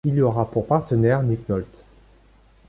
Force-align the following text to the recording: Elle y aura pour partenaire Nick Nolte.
Elle 0.03 0.15
y 0.15 0.21
aura 0.23 0.49
pour 0.49 0.65
partenaire 0.65 1.21
Nick 1.21 1.47
Nolte. 1.47 1.85